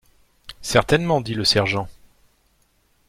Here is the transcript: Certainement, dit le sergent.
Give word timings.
Certainement, 0.63 1.21
dit 1.21 1.35
le 1.35 1.45
sergent. 1.45 1.87